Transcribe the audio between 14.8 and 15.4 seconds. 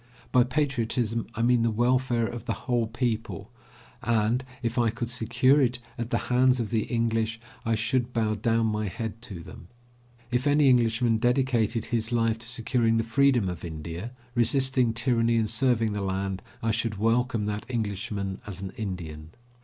tyranny